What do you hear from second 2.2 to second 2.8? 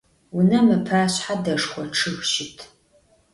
şıt.